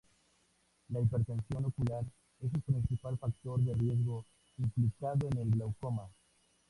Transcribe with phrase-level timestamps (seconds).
[0.89, 2.03] La hipertensión ocular
[2.39, 4.25] es el principal factor de riesgo
[4.57, 6.09] implicado en el glaucoma.